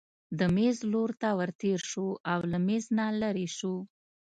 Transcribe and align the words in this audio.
د 0.39 0.39
مېز 0.55 0.77
لور 0.91 1.09
ته 1.21 1.29
ورتېر 1.39 1.79
شو 1.91 2.07
او 2.31 2.39
له 2.51 2.57
مېز 2.67 2.85
نه 2.97 3.05
لیرې 3.21 3.47
شو. 3.57 3.75